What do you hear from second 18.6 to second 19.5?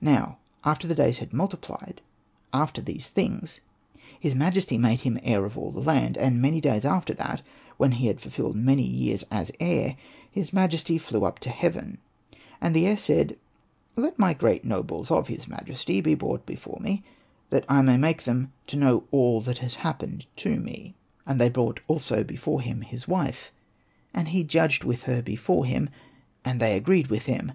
to know all